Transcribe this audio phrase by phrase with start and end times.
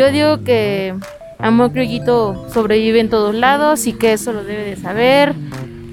[0.00, 0.94] Yo digo que
[1.38, 5.34] Amor Criollito sobrevive en todos lados y que eso lo debe de saber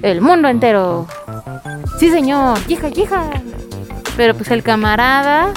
[0.01, 1.07] el mundo entero.
[1.99, 3.29] Sí, señor, hija, hija.
[4.15, 5.51] Pero pues el camarada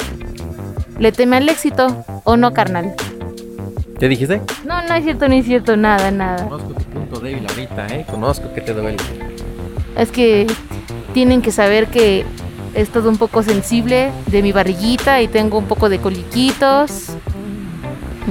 [0.99, 2.97] le teme al éxito, ¿o no, carnal?
[4.01, 4.43] ¿Qué dijiste?
[4.65, 6.49] No, no es cierto, ni es cierto, nada, nada.
[6.49, 8.05] Conozco tu punto débil ahorita, ¿eh?
[8.11, 8.97] Conozco que te duele.
[9.97, 10.49] Es que
[11.15, 12.25] tienen que saber que
[12.75, 17.13] he estado un poco sensible de mi barriguita y tengo un poco de coliquitos.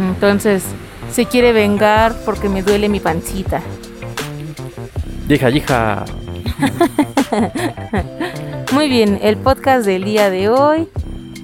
[0.07, 0.63] Entonces,
[1.11, 3.61] se quiere vengar porque me duele mi pancita.
[5.27, 6.05] Hija, hija.
[8.73, 10.87] Muy bien, el podcast del día de hoy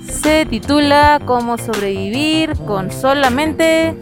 [0.08, 3.96] se titula Cómo sobrevivir con solamente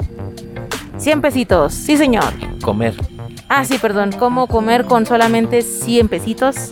[0.97, 1.73] 100 pesitos.
[1.73, 2.33] Sí, señor.
[2.61, 2.95] Comer.
[3.49, 4.11] Ah, sí, perdón.
[4.17, 6.69] Cómo comer con solamente 100 pesitos.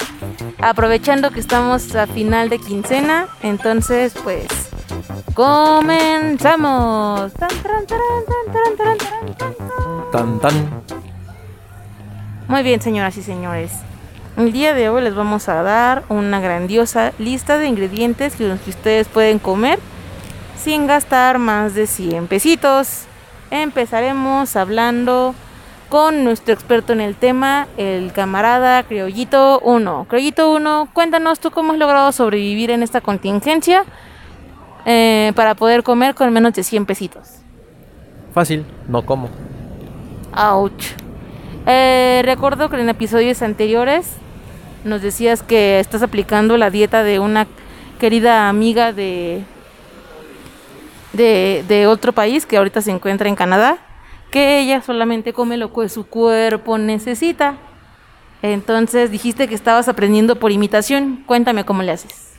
[0.60, 4.48] Aprovechando que estamos a final de quincena, entonces pues
[5.34, 7.32] comenzamos.
[7.34, 7.98] Tan, tan, tan,
[8.78, 8.98] tan,
[10.12, 10.54] Tan, tan.
[12.48, 13.72] Muy bien, señoras y señores.
[14.38, 19.08] El día de hoy les vamos a dar una grandiosa lista de ingredientes que ustedes
[19.08, 19.80] pueden comer
[20.58, 23.06] sin gastar más de 100 pesitos.
[23.52, 25.34] Empezaremos hablando
[25.90, 30.06] con nuestro experto en el tema, el camarada Criollito 1.
[30.08, 33.84] Criollito 1, cuéntanos tú cómo has logrado sobrevivir en esta contingencia
[34.86, 37.42] eh, para poder comer con menos de 100 pesitos.
[38.34, 39.30] Fácil, no como.
[40.36, 40.86] Ouch.
[41.66, 44.14] Eh, recuerdo que en episodios anteriores
[44.84, 47.48] nos decías que estás aplicando la dieta de una
[48.00, 49.44] querida amiga de,
[51.14, 53.78] de, de otro país que ahorita se encuentra en Canadá,
[54.32, 57.58] que ella solamente come lo que su cuerpo necesita.
[58.42, 61.24] Entonces dijiste que estabas aprendiendo por imitación.
[61.28, 62.31] Cuéntame cómo le haces.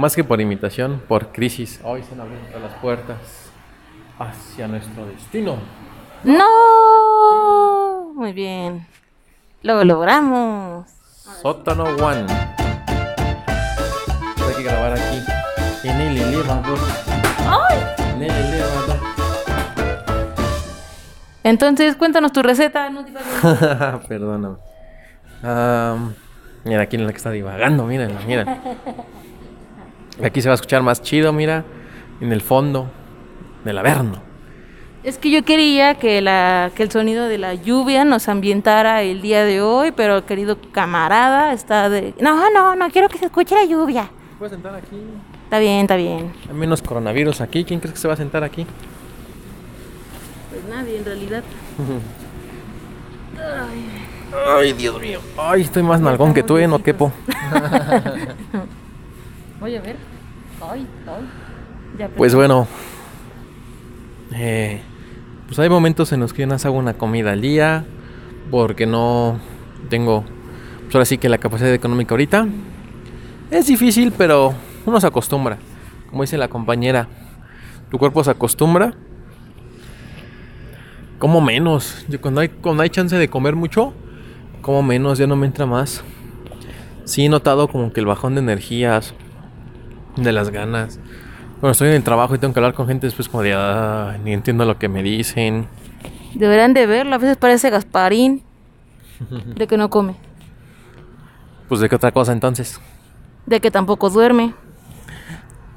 [0.00, 1.78] Más que por imitación, por crisis.
[1.84, 3.18] Hoy se han abierto las puertas
[4.18, 5.58] hacia nuestro destino.
[6.24, 6.46] ¡No!
[8.14, 8.86] Muy bien.
[9.60, 10.90] Lo logramos.
[11.42, 12.24] Sótano One.
[14.38, 15.22] Hay que grabar aquí.
[15.84, 16.78] En el elevador.
[17.98, 18.96] En el elevador.
[21.44, 22.88] Entonces, cuéntanos tu receta.
[22.88, 24.06] No divagues.
[24.08, 24.56] Perdóname.
[25.42, 26.14] Am,
[26.64, 28.48] mira, aquí en la que está divagando, miren, miren.
[30.22, 31.64] Aquí se va a escuchar más chido, mira.
[32.20, 32.90] En el fondo
[33.64, 34.22] del averno.
[35.02, 39.22] Es que yo quería que, la, que el sonido de la lluvia nos ambientara el
[39.22, 42.12] día de hoy, pero querido camarada está de...
[42.20, 44.10] No, no, no quiero que se escuche la lluvia.
[44.38, 45.00] ¿Puedes sentar aquí?
[45.44, 46.32] Está bien, está bien.
[46.48, 47.64] Hay menos coronavirus aquí.
[47.64, 48.66] ¿Quién crees que se va a sentar aquí?
[50.50, 51.42] Pues nadie, en realidad.
[54.46, 55.20] Ay, Dios mío.
[55.38, 56.68] Ay, estoy más nalgón que tú, ¿eh?
[56.68, 57.10] No quepo.
[59.60, 59.96] Voy a ver.
[60.60, 62.08] Ay, ay.
[62.16, 62.66] Pues bueno.
[64.34, 64.80] eh,
[65.46, 67.84] pues hay momentos en los que yo no hago una comida al día.
[68.50, 69.38] Porque no
[69.90, 70.24] tengo.
[70.84, 72.48] Pues ahora sí que la capacidad económica ahorita.
[73.50, 74.54] Es difícil, pero
[74.86, 75.58] uno se acostumbra.
[76.08, 77.06] Como dice la compañera.
[77.90, 78.94] Tu cuerpo se acostumbra.
[81.18, 82.06] Como menos.
[82.20, 83.92] Cuando hay, cuando hay chance de comer mucho,
[84.62, 86.02] como menos, ya no me entra más.
[87.04, 89.14] Sí he notado como que el bajón de energías,
[90.16, 90.98] de las ganas.
[91.60, 94.16] Cuando estoy en el trabajo y tengo que hablar con gente después como de, "Ah,
[94.24, 95.68] ni entiendo lo que me dicen.
[96.34, 97.14] Deberán de verlo.
[97.14, 98.42] A veces parece Gasparín.
[99.56, 100.14] De que no come.
[101.68, 102.80] Pues de qué otra cosa entonces.
[103.46, 104.54] De que tampoco duerme.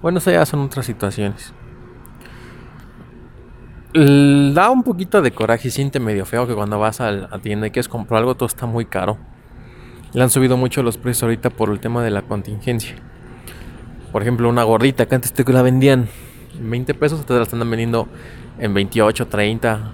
[0.01, 1.53] Bueno, eso ya son otras situaciones.
[3.93, 7.67] Da un poquito de coraje y siente medio feo que cuando vas a la tienda
[7.67, 9.17] y quieres comprar algo todo está muy caro.
[10.13, 12.95] Le han subido mucho los precios ahorita por el tema de la contingencia.
[14.13, 16.07] Por ejemplo, una gordita que antes te la vendían
[16.55, 18.07] en 20 pesos, te la están vendiendo
[18.59, 19.91] en 28, 30.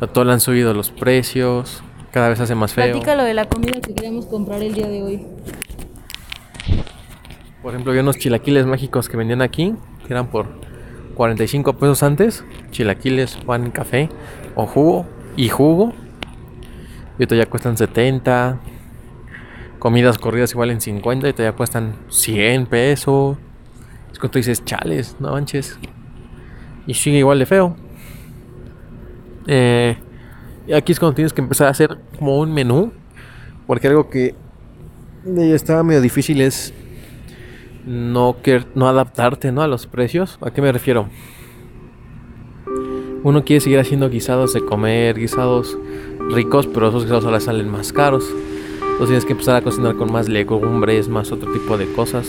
[0.00, 1.84] A todo le han subido los precios.
[2.10, 2.90] Cada vez hace más feo.
[2.90, 5.26] Platica lo de la comida que queríamos comprar el día de hoy.
[7.62, 10.48] Por ejemplo, había unos chilaquiles mágicos que vendían aquí, que eran por
[11.14, 12.44] 45 pesos antes.
[12.72, 14.08] Chilaquiles, pan, café
[14.56, 15.92] o jugo y jugo.
[17.16, 18.58] Y ahorita ya cuestan 70.
[19.86, 23.36] Comidas corridas igual en 50 y ahorita ya cuestan 100 pesos.
[24.10, 25.78] Es cuando tú dices, chales, no manches.
[26.88, 27.76] Y sigue igual de feo.
[29.46, 29.96] Eh,
[30.66, 32.90] y aquí es cuando tienes que empezar a hacer como un menú.
[33.68, 34.34] Porque algo que
[35.24, 36.74] eh, estaba medio difícil es
[37.86, 39.62] no, quer- no adaptarte ¿no?
[39.62, 40.36] a los precios.
[40.40, 41.08] ¿A qué me refiero?
[43.22, 45.78] Uno quiere seguir haciendo guisados de comer, guisados
[46.30, 48.24] ricos, pero esos guisados ahora salen más caros.
[48.96, 52.26] Entonces tienes que empezar a cocinar con más legumbres, más otro tipo de cosas.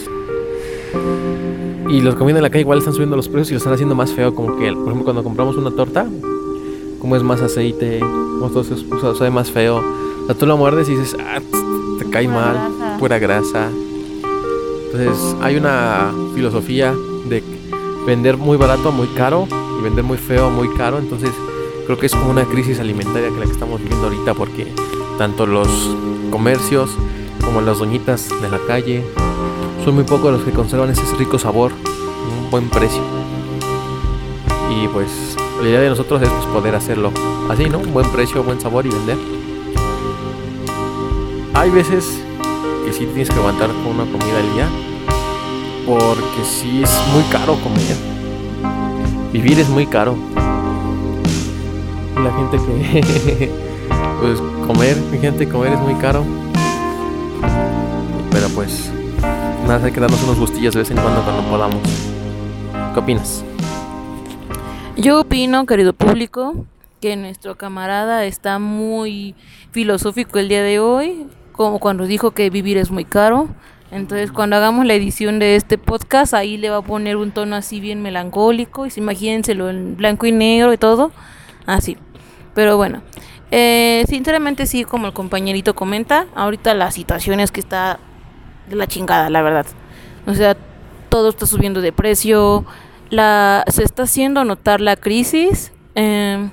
[1.87, 3.95] Y los comiendo en la calle igual están subiendo los precios y lo están haciendo
[3.95, 4.35] más feo.
[4.35, 6.05] Como que, por ejemplo, cuando compramos una torta,
[6.99, 9.77] como es más aceite, como todo se sabe más feo.
[9.77, 11.39] O sea, tú lo muerdes y dices, ah,
[11.99, 13.69] te cae mal, pura grasa.
[14.91, 16.93] Entonces, hay una filosofía
[17.29, 17.41] de
[18.05, 19.47] vender muy barato a muy caro
[19.79, 20.97] y vender muy feo a muy caro.
[20.97, 21.31] Entonces,
[21.85, 24.67] creo que es como una crisis alimentaria que la que estamos viviendo ahorita porque
[25.17, 25.67] tanto los
[26.29, 26.91] comercios
[27.43, 29.03] como las doñitas de la calle
[29.83, 33.01] son muy pocos los que conservan ese rico sabor, un buen precio.
[34.69, 37.11] Y pues la idea de nosotros es pues, poder hacerlo
[37.49, 37.79] así, ¿no?
[37.79, 39.17] Un buen precio, buen sabor y vender.
[41.53, 42.21] Hay veces
[42.85, 44.67] que sí tienes que aguantar con una comida al día
[45.87, 47.95] porque sí es muy caro comer.
[49.31, 50.15] Vivir es muy caro.
[52.15, 53.51] La gente que
[54.19, 56.23] pues comer, mi gente comer es muy caro.
[58.31, 58.91] Pero pues
[59.67, 61.81] nada, hay que darnos unos gustillos de vez en cuando cuando podamos.
[62.93, 63.43] ¿Qué opinas?
[64.95, 66.65] Yo opino, querido público,
[67.01, 69.35] que nuestro camarada está muy
[69.71, 73.49] filosófico el día de hoy, como cuando dijo que vivir es muy caro.
[73.91, 77.55] Entonces, cuando hagamos la edición de este podcast, ahí le va a poner un tono
[77.55, 78.85] así bien melancólico.
[78.85, 81.11] Y imagínenselo en blanco y negro y todo.
[81.65, 81.97] Así.
[82.53, 83.01] Pero bueno,
[83.51, 87.99] eh, sinceramente sí, como el compañerito comenta, ahorita la situación es que está
[88.69, 89.65] de la chingada, la verdad.
[90.25, 90.57] O sea,
[91.09, 92.65] todo está subiendo de precio,
[93.09, 95.71] la, se está haciendo notar la crisis.
[95.95, 96.49] Em,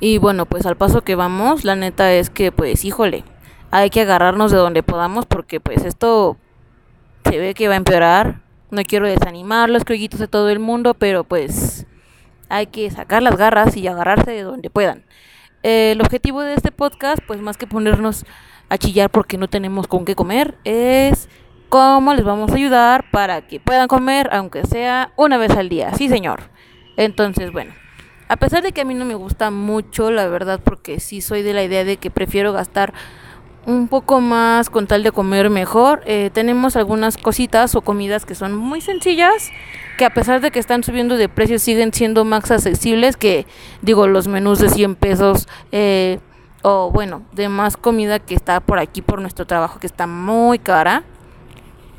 [0.00, 3.24] y bueno, pues al paso que vamos, la neta es que pues híjole,
[3.70, 6.36] hay que agarrarnos de donde podamos porque pues esto
[7.24, 8.40] se ve que va a empeorar.
[8.70, 11.86] No quiero desanimar los crioguitos de todo el mundo, pero pues
[12.48, 15.04] hay que sacar las garras y agarrarse de donde puedan.
[15.68, 18.24] Eh, el objetivo de este podcast, pues más que ponernos
[18.68, 21.28] a chillar porque no tenemos con qué comer, es
[21.68, 25.92] cómo les vamos a ayudar para que puedan comer, aunque sea una vez al día.
[25.94, 26.50] Sí, señor.
[26.96, 27.74] Entonces, bueno,
[28.28, 31.42] a pesar de que a mí no me gusta mucho, la verdad, porque sí soy
[31.42, 32.94] de la idea de que prefiero gastar
[33.66, 36.02] un poco más con tal de comer mejor.
[36.06, 39.50] Eh, tenemos algunas cositas o comidas que son muy sencillas,
[39.98, 43.46] que a pesar de que están subiendo de precio siguen siendo más accesibles que,
[43.82, 45.48] digo, los menús de 100 pesos.
[45.72, 46.20] Eh,
[46.62, 50.58] o bueno, de más comida que está por aquí por nuestro trabajo que está muy
[50.58, 51.04] cara.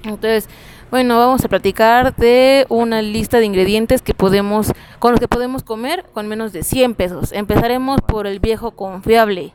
[0.04, 0.50] Entonces,
[0.90, 5.64] bueno, vamos a platicar de una lista de ingredientes que podemos con los que podemos
[5.64, 7.32] comer con menos de 100 pesos.
[7.34, 9.54] Empezaremos por el viejo confiable.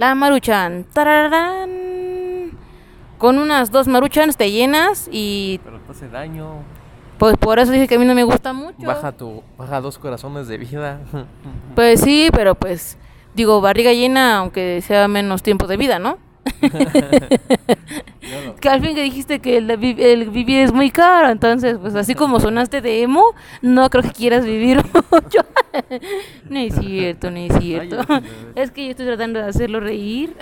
[0.00, 0.86] La maruchan.
[0.94, 2.52] ¡Tararán!
[3.18, 5.60] Con unas dos maruchans te llenas y...
[5.62, 6.62] Pero te hace daño.
[7.18, 8.86] Pues por eso dije que a mí no me gusta mucho.
[8.86, 11.00] Baja, tu, baja dos corazones de vida.
[11.74, 12.96] Pues sí, pero pues
[13.34, 16.16] digo, barriga llena aunque sea menos tiempo de vida, ¿no?
[18.60, 22.14] que al fin que dijiste que el, el, vivir es muy caro, entonces, pues así
[22.14, 23.24] como sonaste de emo,
[23.62, 25.40] no creo que quieras vivir mucho.
[26.48, 27.98] no es cierto, no es cierto.
[28.54, 30.34] es que yo estoy tratando de hacerlo reír.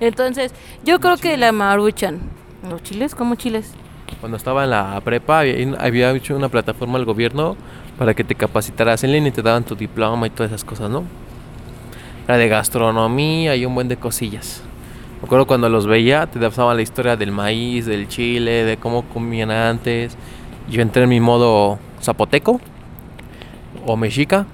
[0.00, 0.52] entonces,
[0.84, 2.20] yo creo que la maruchan.
[2.68, 3.14] ¿Los chiles?
[3.14, 3.72] ¿Cómo chiles?
[4.20, 5.42] Cuando estaba en la prepa,
[5.78, 7.56] había hecho una plataforma al gobierno
[7.98, 10.90] para que te capacitaras en línea y te daban tu diploma y todas esas cosas,
[10.90, 11.04] ¿no?
[12.26, 14.62] Era de gastronomía y un buen de cosillas.
[15.20, 19.02] Me acuerdo cuando los veía, te daban la historia del maíz, del chile, de cómo
[19.04, 20.16] comían antes.
[20.68, 22.60] Yo entré en mi modo zapoteco
[23.86, 24.46] o mexica.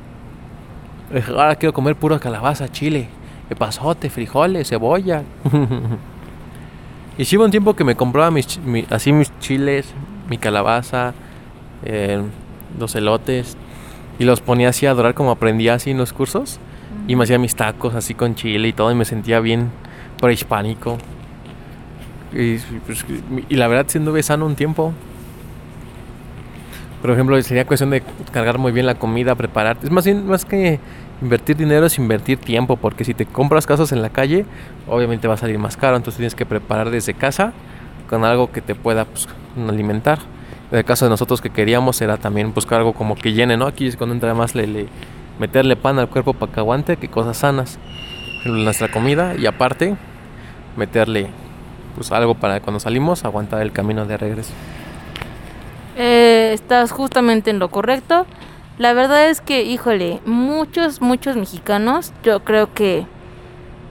[1.29, 3.09] Ahora quiero comer pura calabaza, chile,
[3.55, 5.23] pasote, frijoles, cebolla.
[7.19, 8.61] y sí un tiempo que me compraba mis,
[8.91, 9.93] así mis chiles,
[10.29, 11.15] mi calabaza,
[11.85, 12.23] eh,
[12.79, 13.57] los elotes
[14.19, 16.61] y los ponía así a adorar como aprendía así en los cursos.
[17.09, 19.71] Y me hacía mis tacos así con chile y todo y me sentía bien
[20.21, 20.99] prehispánico.
[22.33, 22.57] Y,
[22.87, 23.05] pues,
[23.49, 24.93] y la verdad siendo sano un tiempo.
[27.03, 29.77] Por ejemplo, sería cuestión de cargar muy bien la comida, preparar.
[29.83, 30.79] Es más, más que
[31.21, 34.47] invertir dinero, es invertir tiempo, porque si te compras casas en la calle,
[34.89, 37.53] obviamente va a salir más caro, entonces tienes que preparar desde casa
[38.09, 39.29] con algo que te pueda pues,
[39.69, 40.21] alimentar.
[40.71, 43.67] En el caso de nosotros que queríamos era también buscar algo como que llene, ¿no?
[43.67, 44.87] Aquí es cuando entra más le
[45.39, 47.79] meterle pan al cuerpo para que aguante, que cosas sanas
[48.45, 49.97] nuestra comida y aparte
[50.77, 51.29] meterle
[51.95, 54.53] pues algo para cuando salimos aguantar el camino de regreso.
[55.97, 58.27] Eh, estás justamente en lo correcto.
[58.79, 63.07] La verdad es que, híjole, muchos, muchos mexicanos, yo creo que,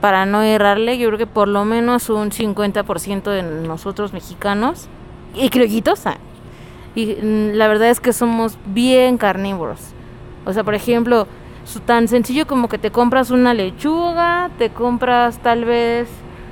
[0.00, 4.88] para no errarle, yo creo que por lo menos un 50% de nosotros mexicanos,
[5.34, 6.02] y criollitos,
[6.94, 9.80] y mm, la verdad es que somos bien carnívoros.
[10.44, 11.26] O sea, por ejemplo,
[11.84, 16.08] tan sencillo como que te compras una lechuga, te compras tal vez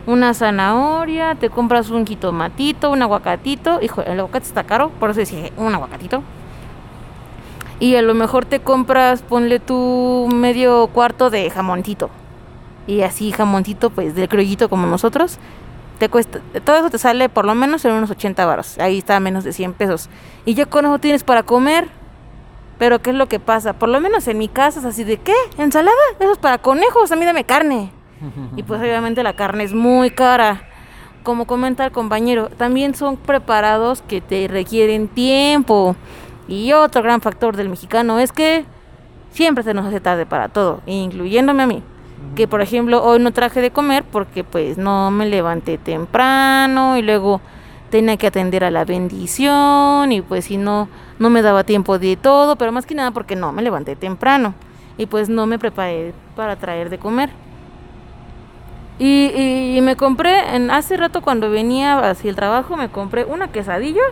[0.07, 3.81] una zanahoria, te compras un jitomatito, un aguacatito.
[3.83, 6.23] Hijo, el aguacate está caro, por eso decía un aguacatito.
[7.79, 12.11] Y a lo mejor te compras, ponle tu medio cuarto de jamoncito.
[12.87, 15.39] Y así jamoncito, pues del criollito como nosotros.
[15.99, 18.79] Te cuesta, todo eso te sale por lo menos en unos 80 baros.
[18.79, 20.09] Ahí está menos de 100 pesos.
[20.45, 21.89] Y ya con eso tienes para comer.
[22.81, 23.75] Pero ¿qué es lo que pasa?
[23.75, 25.35] Por lo menos en mi casa es así de ¿qué?
[25.59, 25.95] ¿Ensalada?
[26.19, 27.93] Eso es para conejos, a mí dame carne.
[28.57, 30.63] Y pues obviamente la carne es muy cara.
[31.23, 35.95] Como comenta el compañero, también son preparados que te requieren tiempo.
[36.49, 38.65] Y otro gran factor del mexicano es que
[39.31, 41.83] siempre se nos hace tarde para todo, incluyéndome a mí.
[42.35, 47.03] Que por ejemplo hoy no traje de comer porque pues no me levanté temprano y
[47.03, 47.43] luego
[47.91, 52.17] tenía que atender a la bendición y pues si no, no me daba tiempo de
[52.17, 54.55] todo, pero más que nada porque no me levanté temprano
[54.97, 57.31] y pues no me preparé para traer de comer.
[58.99, 63.51] Y, y, me compré, en, hace rato cuando venía hacia el trabajo, me compré una
[63.51, 64.03] quesadilla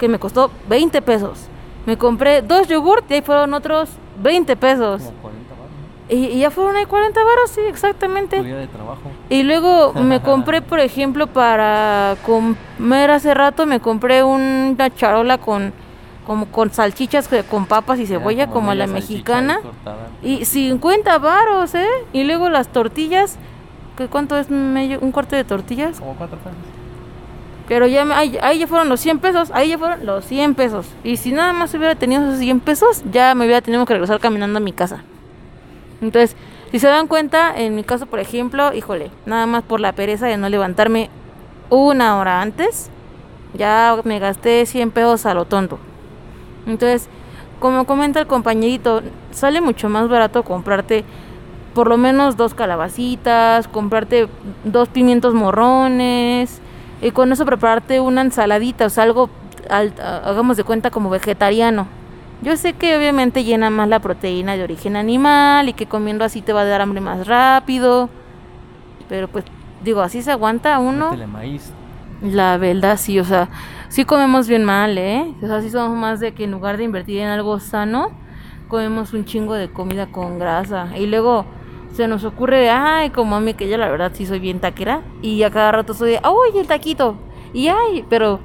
[0.00, 1.46] que me costó 20 pesos.
[1.86, 5.02] Me compré dos yogurt y ahí fueron otros 20 pesos.
[5.02, 5.41] Como 40 baros.
[6.08, 8.36] Y, y ya fueron ahí 40 baros, sí, exactamente.
[8.38, 9.00] Tu día de trabajo.
[9.30, 15.72] Y luego me compré, por ejemplo, para comer hace rato, me compré una charola con
[16.26, 19.60] como con salchichas que- con papas y cebolla, como, la media salchicha mexicana.
[20.22, 21.88] Y 50 varos, ¿eh?
[22.12, 23.38] Y luego las tortillas,
[23.96, 25.98] ¿qué ¿cuánto es medio, un cuarto de tortillas?
[25.98, 26.52] Como cuatro pesos.
[27.66, 30.54] Pero ya me- ahí, ahí ya fueron los 100 pesos, ahí ya fueron los 100
[30.54, 30.86] pesos.
[31.02, 34.20] Y si nada más hubiera tenido esos 100 pesos, ya me hubiera tenido que regresar
[34.20, 35.02] caminando a mi casa.
[36.02, 36.36] Entonces,
[36.70, 40.26] si se dan cuenta, en mi caso, por ejemplo, híjole, nada más por la pereza
[40.26, 41.08] de no levantarme
[41.70, 42.90] una hora antes,
[43.54, 45.78] ya me gasté 100 pesos a lo tonto.
[46.66, 47.08] Entonces,
[47.60, 51.04] como comenta el compañerito, sale mucho más barato comprarte
[51.74, 54.28] por lo menos dos calabacitas, comprarte
[54.64, 56.60] dos pimientos morrones,
[57.00, 59.30] y con eso prepararte una ensaladita, o sea, algo,
[59.70, 61.86] al- hagamos de cuenta, como vegetariano.
[62.42, 66.42] Yo sé que obviamente llena más la proteína de origen animal y que comiendo así
[66.42, 68.10] te va a dar hambre más rápido,
[69.08, 69.44] pero pues
[69.84, 71.16] digo, así se aguanta uno.
[71.28, 71.72] Maíz.
[72.20, 73.48] La verdad, sí, o sea,
[73.88, 75.32] sí comemos bien mal, ¿eh?
[75.42, 78.10] O sea, sí somos más de que en lugar de invertir en algo sano,
[78.68, 80.96] comemos un chingo de comida con grasa.
[80.96, 81.44] Y luego
[81.92, 85.02] se nos ocurre, ay, como a mí, que yo la verdad sí soy bien taquera,
[85.20, 87.16] y a cada rato soy de, ¡ay, el taquito!
[87.52, 88.40] Y ay, pero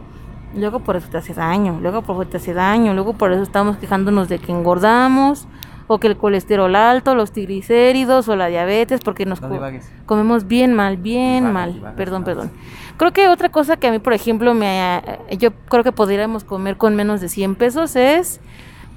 [0.58, 3.44] luego por eso te hace daño, luego por eso te hace daño, luego por eso
[3.44, 5.48] estamos quejándonos de que engordamos,
[5.90, 9.90] o que el colesterol alto, los triglicéridos, o la diabetes, porque nos No co- divagues.
[10.06, 11.74] comemos bien mal, bien Divagas, mal.
[11.74, 12.50] divagas, Perdón, divagas.
[12.50, 12.62] perdón.
[12.98, 16.44] Creo que otra cosa que a mí, por ejemplo, me eh, yo creo que podríamos
[16.44, 18.42] comer con menos de 100 pesos es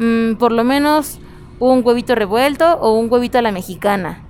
[0.00, 1.20] mm, por lo menos
[1.60, 4.22] un huevito revuelto o un huevito a la mexicana.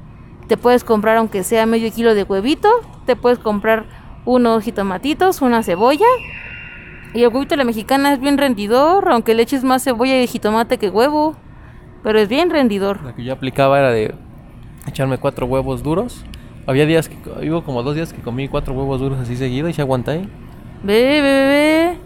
[0.48, 2.68] Te puedes comprar aunque sea medio kilo de huevito,
[3.06, 3.86] te puedes comprar
[4.26, 6.04] unos jitomatitos, una cebolla.
[7.12, 10.26] Y el huevito a la mexicana es bien rendidor, aunque le eches más cebolla y
[10.26, 11.36] jitomate que huevo.
[12.02, 13.02] Pero es bien rendidor.
[13.02, 14.14] Lo que yo aplicaba era de
[14.86, 16.24] echarme cuatro huevos duros.
[16.66, 17.16] Había días que,
[17.48, 20.28] hubo como dos días que comí cuatro huevos duros así seguido y se aguanté.
[20.82, 21.98] Ve, ve, ve.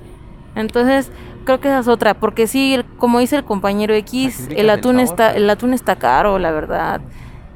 [0.57, 1.13] Entonces,
[1.45, 5.33] creo que esa es otra, porque sí, como dice el compañero X, el atún está
[5.33, 7.01] el atún está caro, la verdad.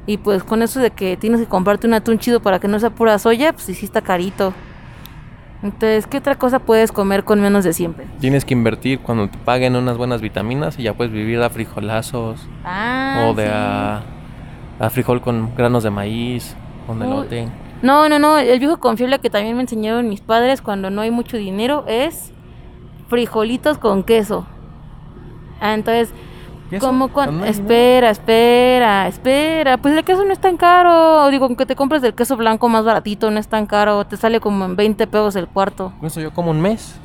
[0.05, 2.79] Y pues con eso de que tienes que comprarte un atún chido para que no
[2.79, 4.53] sea pura soya, pues sí, sí está carito.
[5.61, 8.11] Entonces, ¿qué otra cosa puedes comer con menos de 100 pesos?
[8.19, 12.47] Tienes que invertir cuando te paguen unas buenas vitaminas y ya puedes vivir a frijolazos
[12.63, 13.51] Ah, o de sí.
[13.53, 14.01] a,
[14.79, 16.55] a frijol con granos de maíz,
[16.87, 17.49] con elote.
[17.81, 21.11] No, no, no, el viejo confiable que también me enseñaron mis padres cuando no hay
[21.11, 22.31] mucho dinero es
[23.09, 24.45] frijolitos con queso.
[25.59, 26.13] Ah, entonces,
[26.79, 27.45] Como ¿Cuando?
[27.45, 29.77] Espera, espera, espera.
[29.77, 31.29] Pues el queso no es tan caro.
[31.29, 34.05] Digo, aunque te compres del queso blanco más baratito, no es tan caro.
[34.05, 35.93] Te sale como en 20 pesos el cuarto.
[35.99, 36.95] Con eso yo como un mes.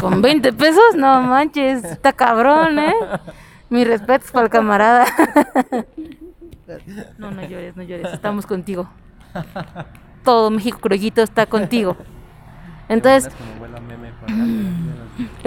[0.00, 0.94] ¿Con 20 pesos?
[0.96, 2.94] No manches, está cabrón, ¿eh?
[3.68, 5.06] Mi respeto para el camarada.
[7.18, 8.12] No, no llores, no llores.
[8.12, 8.88] Estamos contigo.
[10.24, 11.96] Todo México Croyito está contigo.
[12.88, 13.32] Entonces,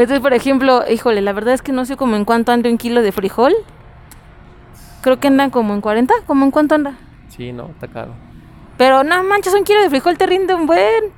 [0.03, 2.77] entonces, por ejemplo, híjole, la verdad es que no sé como en cuánto anda un
[2.77, 3.53] kilo de frijol.
[5.01, 6.97] Creo que andan como en 40, como en cuánto anda.
[7.29, 8.13] Sí, no, está caro.
[8.77, 11.11] Pero no manches, un kilo de frijol te rinde un buen.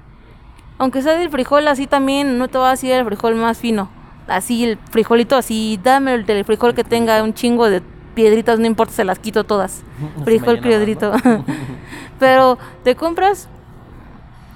[0.79, 3.89] Aunque sea del frijol así también, no te va a decir el frijol más fino.
[4.27, 7.83] Así, el frijolito así, dame el del frijol que tenga un chingo de
[8.15, 9.83] piedritas, no importa, se las quito todas.
[10.23, 11.11] Frijol piedrito.
[12.19, 13.47] Pero te compras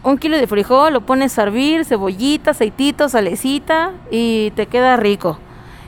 [0.05, 5.39] un kilo de frijol, lo pones a hervir, cebollita, aceitito, salecita y te queda rico.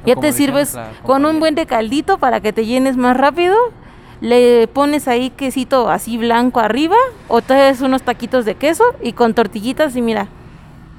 [0.06, 3.56] Ya te sirves con un buen de caldito para que te llenes más rápido.
[4.20, 6.96] le pones ahí quesito así blanco arriba
[7.28, 10.28] o te haces unos taquitos de queso y con tortillitas y mira,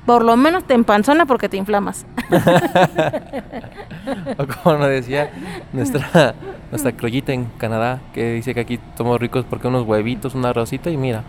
[0.06, 2.06] por lo menos te empanzona porque te inflamas.
[4.38, 5.32] o como nos decía
[5.72, 6.36] nuestra,
[6.70, 10.90] nuestra crollita en Canadá, que dice que aquí somos ricos porque unos huevitos, una arrocita
[10.90, 11.24] y mira,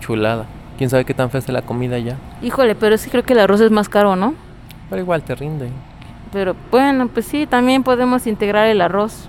[0.00, 0.44] chulada.
[0.82, 2.16] ¿Quién sabe qué tan fea la comida ya?
[2.42, 4.34] Híjole, pero sí creo que el arroz es más caro, ¿no?
[4.90, 5.68] Pero igual te rinde.
[6.32, 9.28] Pero bueno, pues sí, también podemos integrar el arroz.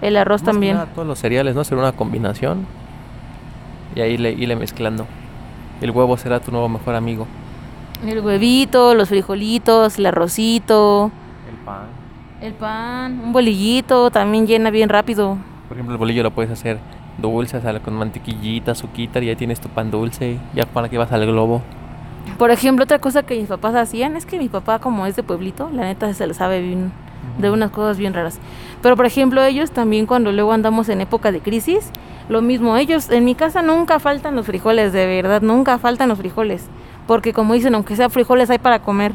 [0.00, 0.76] El arroz Más que también.
[0.76, 1.62] nada, todos los cereales, ¿no?
[1.62, 2.66] Será una combinación.
[3.94, 5.06] Y ahí le, irle mezclando.
[5.82, 7.26] El huevo será tu nuevo mejor amigo.
[8.02, 11.10] El huevito, los frijolitos, el arrocito,
[11.50, 11.86] El pan.
[12.40, 15.36] el pan, un bolillito, también llena bien rápido.
[15.68, 16.78] Por ejemplo, el bolillo lo puedes hacer
[17.18, 20.38] dulce, sale con mantequillita, azuquita, y ya tienes tu pan dulce.
[20.54, 21.62] Ya para que vas al globo.
[22.38, 25.22] Por ejemplo, otra cosa que mis papás hacían es que mi papá, como es de
[25.22, 26.92] pueblito, la neta se le sabe bien
[27.38, 28.38] de unas cosas bien raras.
[28.82, 31.90] Pero por ejemplo, ellos también cuando luego andamos en época de crisis,
[32.28, 36.18] lo mismo, ellos en mi casa nunca faltan los frijoles, de verdad, nunca faltan los
[36.18, 36.66] frijoles,
[37.06, 39.12] porque como dicen, aunque sea frijoles hay para comer.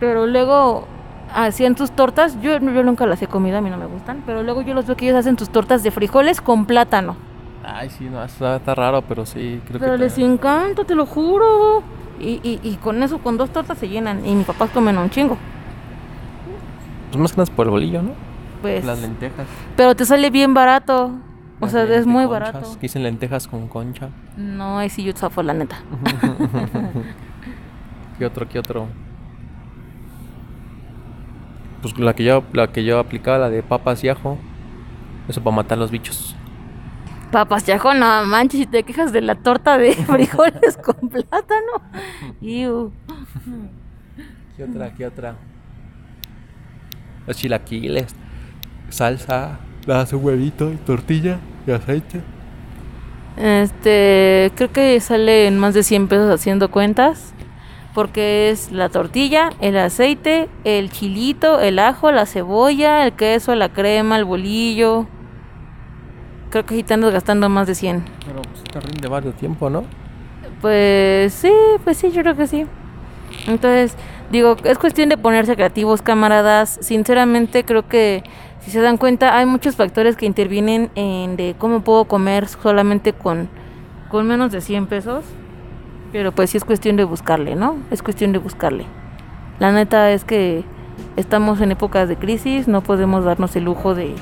[0.00, 0.86] Pero luego
[1.34, 4.42] hacían sus tortas, yo, yo nunca las he comido, a mí no me gustan, pero
[4.42, 7.16] luego yo los veo que ellos hacen sus tortas de frijoles con plátano.
[7.64, 9.98] Ay, sí, no, está, está raro, pero sí, creo Pero que.
[9.98, 11.82] les encanta, te lo juro.
[12.20, 14.24] Y, y, y con eso, con dos tortas se llenan.
[14.26, 15.36] Y mis papás comen un chingo.
[17.10, 18.10] Pues más que nada por el bolillo, ¿no?
[18.62, 19.46] Pues, Las lentejas.
[19.76, 21.12] pero te sale bien barato.
[21.60, 22.74] O sea, es muy lenteconchas, barato.
[22.74, 24.08] Que dicen lentejas con concha.
[24.36, 25.76] No, ahí sí yo zafo, la neta.
[28.18, 28.86] ¿Qué otro, qué otro?
[31.82, 34.38] Pues la que yo, la que yo aplicaba, la de papas y ajo.
[35.28, 36.36] Eso para matar los bichos.
[37.30, 41.72] Papas chajo, no manches, si te quejas de la torta de frijoles con plátano.
[42.40, 42.92] Iu.
[44.56, 45.34] ¿Qué otra, qué otra?
[47.26, 48.14] Los chilaquiles,
[48.90, 52.20] salsa, das un huevito y tortilla y aceite.
[53.36, 57.32] Este, creo que sale en más de 100 pesos haciendo cuentas.
[57.94, 63.68] Porque es la tortilla, el aceite, el chilito, el ajo, la cebolla, el queso, la
[63.68, 65.06] crema, el bolillo.
[66.50, 68.04] Creo que ahí te andas gastando más de 100.
[68.26, 69.84] Pero pues te rinde varios tiempo, ¿no?
[70.60, 71.52] Pues sí,
[71.84, 72.66] pues sí, yo creo que sí.
[73.46, 73.96] Entonces,
[74.30, 76.78] digo, es cuestión de ponerse creativos, camaradas.
[76.80, 78.22] Sinceramente, creo que
[78.60, 83.12] si se dan cuenta, hay muchos factores que intervienen en de cómo puedo comer solamente
[83.12, 83.48] con,
[84.08, 85.24] con menos de 100 pesos.
[86.12, 87.78] Pero pues sí es cuestión de buscarle, ¿no?
[87.90, 88.84] Es cuestión de buscarle.
[89.58, 90.62] La neta es que
[91.16, 94.14] estamos en épocas de crisis, no podemos darnos el lujo de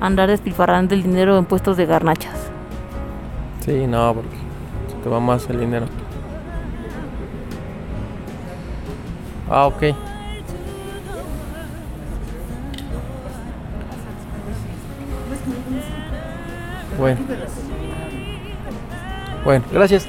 [0.00, 2.50] andar despilfarrando el dinero en puestos de garnachas.
[3.64, 4.36] Sí, no, porque
[4.88, 5.86] se te va más el dinero.
[9.48, 9.82] Ah, ok.
[16.98, 17.20] Bueno.
[19.44, 20.08] Bueno, gracias.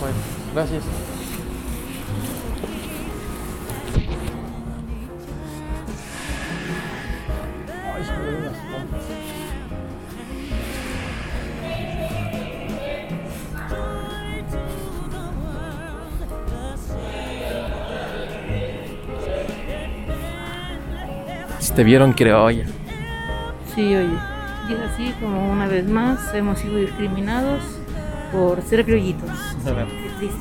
[0.00, 0.16] Bueno,
[0.54, 0.84] gracias.
[21.74, 22.66] Te vieron criolla.
[23.74, 24.16] Sí, oye.
[24.68, 27.64] Y es así como una vez más hemos sido discriminados
[28.34, 29.30] por ser criollitos.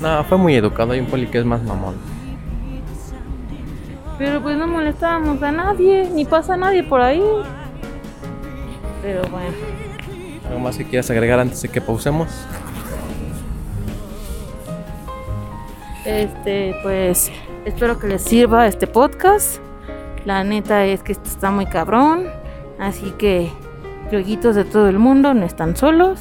[0.02, 0.94] No, fue muy educado.
[0.94, 1.96] Hay un poli que es más mamón.
[4.18, 7.24] Pero pues no molestábamos a nadie, ni pasa nadie por ahí.
[9.02, 9.54] Pero bueno,
[10.48, 12.30] ¿Algo más que quieras agregar antes de que pausemos?
[16.06, 17.32] este, pues
[17.66, 19.60] espero que les sirva este podcast.
[20.26, 22.28] La neta es que esto está muy cabrón.
[22.80, 23.52] Así que,
[24.10, 26.20] criollitos de todo el mundo, no están solos.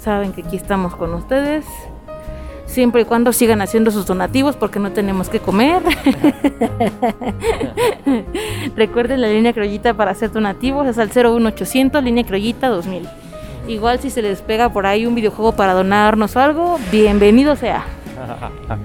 [0.00, 1.66] Saben que aquí estamos con ustedes.
[2.64, 5.82] Siempre y cuando sigan haciendo sus donativos porque no tenemos que comer.
[8.76, 13.06] Recuerden la línea criollita para hacer donativos es al 01800 línea criollita 2000.
[13.68, 17.84] Igual si se les pega por ahí un videojuego para donarnos algo, bienvenido sea.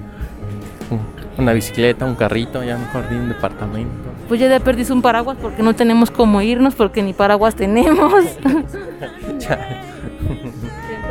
[1.38, 4.10] Una bicicleta, un carrito, ya mejor de un departamento.
[4.28, 8.24] Pues ya de perdis un paraguas porque no tenemos cómo irnos porque ni paraguas tenemos.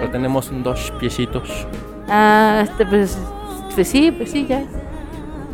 [0.06, 1.50] Pero tenemos dos piecitos.
[2.08, 3.18] ah, este pues,
[3.74, 4.64] pues sí, pues sí ya.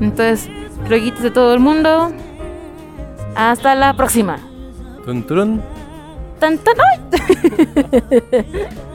[0.02, 0.50] Entonces,
[0.86, 2.12] crioguitos de todo el mundo.
[3.34, 4.40] Hasta la próxima.
[5.06, 5.62] Tun, turun.
[6.38, 7.00] Tan, tan, ¡ay!